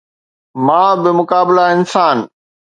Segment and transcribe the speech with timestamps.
[0.65, 2.27] ماء بمقابله انسان